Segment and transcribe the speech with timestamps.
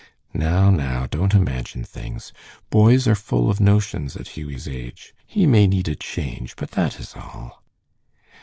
[0.33, 2.33] "Now, now, don't imagine things.
[2.71, 5.13] Boys are full of notions at Hughie's age.
[5.27, 7.61] He may need a change, but that is all."